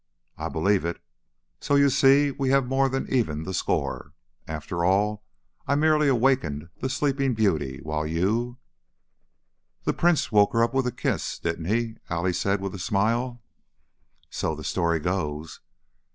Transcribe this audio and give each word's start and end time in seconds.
"I 0.35 0.49
believe 0.49 0.83
it. 0.83 0.99
So, 1.59 1.75
you 1.75 1.91
see, 1.91 2.33
you 2.39 2.45
have 2.45 2.65
more 2.65 2.89
than 2.89 3.07
evened 3.13 3.45
the 3.45 3.53
score. 3.53 4.13
After 4.47 4.83
all, 4.83 5.23
I 5.67 5.75
merely 5.75 6.07
awakened 6.07 6.69
the 6.79 6.89
Sleeping 6.89 7.35
Beauty, 7.35 7.81
while 7.83 8.07
you" 8.07 8.57
"The 9.83 9.93
prince 9.93 10.31
woke 10.31 10.53
her 10.53 10.63
up 10.63 10.73
with 10.73 10.87
a 10.87 10.91
kiss, 10.91 11.37
didn't 11.37 11.65
he?" 11.65 11.97
Allie 12.09 12.33
said, 12.33 12.61
with 12.61 12.73
a 12.73 12.79
smile. 12.79 13.43
"So 14.31 14.55
the 14.55 14.63
story 14.63 14.99
goes. 14.99 15.59